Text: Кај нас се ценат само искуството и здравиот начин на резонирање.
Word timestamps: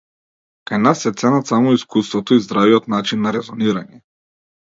Кај 0.69 0.79
нас 0.85 1.03
се 1.07 1.11
ценат 1.23 1.51
само 1.51 1.73
искуството 1.79 2.37
и 2.39 2.43
здравиот 2.45 2.89
начин 2.97 3.23
на 3.27 3.35
резонирање. 3.39 4.01